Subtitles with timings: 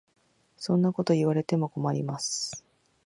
[0.57, 2.65] そんなこと言われても困ります。